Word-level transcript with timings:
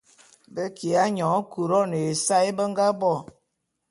Be 0.53 0.63
kiya 0.77 1.03
nyône 1.15 1.47
Couronne 1.51 1.97
ya 2.03 2.09
ésae 2.13 2.49
be 2.57 2.63
nga 2.71 2.85
bo. 2.99 3.13